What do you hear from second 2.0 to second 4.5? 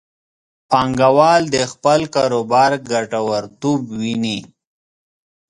کاروبار ګټورتوب ویني.